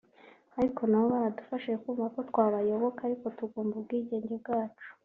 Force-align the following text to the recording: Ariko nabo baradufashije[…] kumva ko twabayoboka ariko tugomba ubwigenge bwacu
Ariko 0.59 0.81
nabo 0.85 1.07
baradufashije[…] 1.15 1.77
kumva 1.83 2.05
ko 2.15 2.19
twabayoboka 2.29 2.99
ariko 3.07 3.25
tugomba 3.37 3.73
ubwigenge 3.79 4.33
bwacu 4.41 4.87